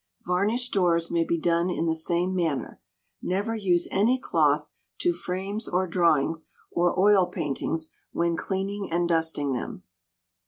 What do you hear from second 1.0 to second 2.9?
may be done in the same manner.